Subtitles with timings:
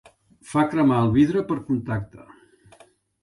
[0.51, 2.25] Fa cremar el vidre per contacte.